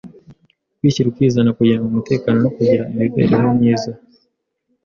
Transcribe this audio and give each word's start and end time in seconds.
kwishyira 0.77 1.07
ukizana 1.09 1.55
kugira 1.57 1.85
umutekano 1.89 2.37
no 2.43 2.49
kugira 2.55 2.83
imibereho 2.91 3.49
myiza 3.57 3.91